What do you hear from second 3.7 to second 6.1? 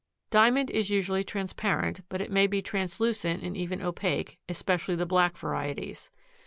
opaque, especially the black varieties.